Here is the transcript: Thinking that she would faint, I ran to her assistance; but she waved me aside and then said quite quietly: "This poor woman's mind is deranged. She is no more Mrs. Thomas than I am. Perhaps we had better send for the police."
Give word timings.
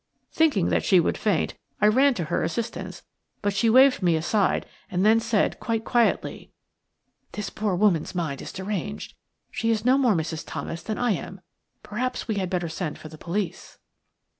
Thinking 0.31 0.69
that 0.69 0.83
she 0.83 0.99
would 0.99 1.15
faint, 1.15 1.53
I 1.79 1.85
ran 1.85 2.15
to 2.15 2.23
her 2.23 2.41
assistance; 2.41 3.03
but 3.43 3.53
she 3.53 3.69
waved 3.69 4.01
me 4.01 4.15
aside 4.15 4.65
and 4.89 5.05
then 5.05 5.19
said 5.19 5.59
quite 5.59 5.85
quietly: 5.85 6.49
"This 7.33 7.51
poor 7.51 7.75
woman's 7.75 8.15
mind 8.15 8.41
is 8.41 8.51
deranged. 8.51 9.13
She 9.51 9.69
is 9.69 9.85
no 9.85 9.99
more 9.99 10.15
Mrs. 10.15 10.43
Thomas 10.43 10.81
than 10.81 10.97
I 10.97 11.11
am. 11.11 11.41
Perhaps 11.83 12.27
we 12.27 12.33
had 12.39 12.49
better 12.49 12.67
send 12.67 12.97
for 12.97 13.09
the 13.09 13.17
police." 13.19 13.77